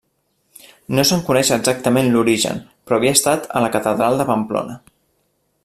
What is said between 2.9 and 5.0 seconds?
havia estat a la catedral de Pamplona.